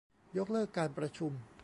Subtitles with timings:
[0.37, 1.31] ยกเลิกการประชุม